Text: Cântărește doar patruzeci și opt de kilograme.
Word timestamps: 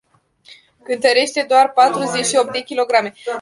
Cântărește 0.83 1.41
doar 1.47 1.71
patruzeci 1.71 2.25
și 2.25 2.35
opt 2.35 2.51
de 2.51 2.59
kilograme. 2.59 3.13